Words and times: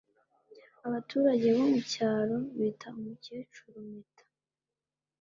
Abaturage 0.87 1.47
bo 1.55 1.63
mucyaro 1.71 2.37
bita 2.57 2.87
umukecuru 2.99 3.77
Meta 3.89 4.25